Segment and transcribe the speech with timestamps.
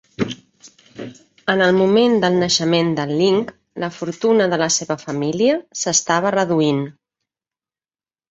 [1.53, 3.37] En el moment del naixement de Ling,
[3.83, 6.81] la fortuna de la seva família s'estava reduint.